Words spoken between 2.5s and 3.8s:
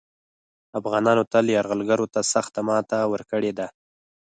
ماته ورکړې ده